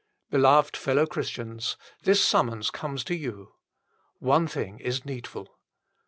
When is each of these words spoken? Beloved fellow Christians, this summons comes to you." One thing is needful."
Beloved 0.31 0.75
fellow 0.75 1.05
Christians, 1.05 1.77
this 2.01 2.25
summons 2.25 2.71
comes 2.71 3.03
to 3.03 3.13
you." 3.15 3.53
One 4.17 4.47
thing 4.47 4.79
is 4.79 5.05
needful." 5.05 5.59